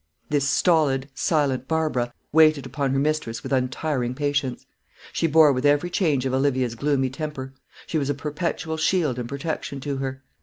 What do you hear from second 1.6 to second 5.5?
Barbara waited upon her mistress with untiring patience. She